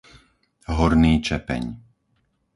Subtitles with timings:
[0.77, 1.63] Horný Čepeň